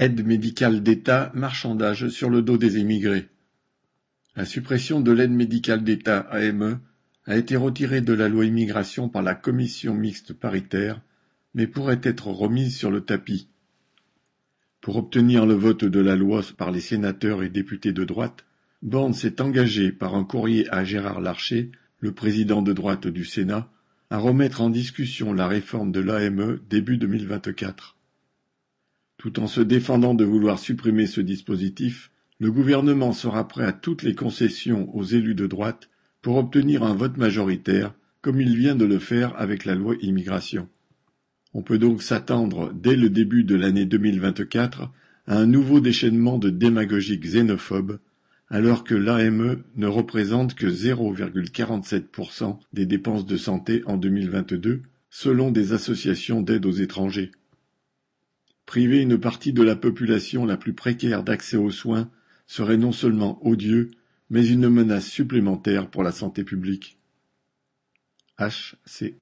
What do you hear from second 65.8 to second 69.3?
pour la santé publique. H. C.